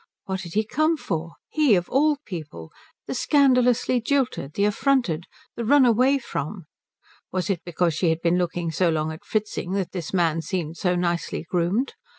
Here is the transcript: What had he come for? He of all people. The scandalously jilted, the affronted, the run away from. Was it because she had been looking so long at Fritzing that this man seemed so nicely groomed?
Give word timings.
What 0.25 0.41
had 0.41 0.55
he 0.55 0.65
come 0.65 0.97
for? 0.97 1.33
He 1.49 1.75
of 1.75 1.87
all 1.87 2.17
people. 2.25 2.71
The 3.05 3.13
scandalously 3.13 4.01
jilted, 4.01 4.53
the 4.55 4.65
affronted, 4.65 5.25
the 5.55 5.63
run 5.63 5.85
away 5.85 6.17
from. 6.17 6.63
Was 7.31 7.51
it 7.51 7.61
because 7.63 7.93
she 7.93 8.09
had 8.09 8.19
been 8.23 8.39
looking 8.39 8.71
so 8.71 8.89
long 8.89 9.11
at 9.11 9.23
Fritzing 9.23 9.73
that 9.73 9.91
this 9.91 10.11
man 10.11 10.41
seemed 10.41 10.77
so 10.77 10.95
nicely 10.95 11.45
groomed? 11.47 11.93